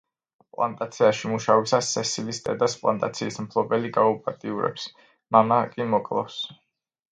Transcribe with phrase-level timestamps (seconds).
[0.53, 4.89] პლანტაციაში მუშაობისას სესილის დედას პლანტაციის მფლობელი გააუპატიურებს,
[5.37, 6.43] მამას კი მოკლავს.